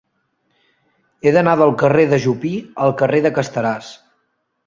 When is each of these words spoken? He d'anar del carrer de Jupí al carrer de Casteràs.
He 1.27 1.33
d'anar 1.35 1.53
del 1.59 1.73
carrer 1.83 2.07
de 2.15 2.19
Jupí 2.25 2.53
al 2.85 2.97
carrer 3.03 3.23
de 3.27 3.35
Casteràs. 3.39 3.93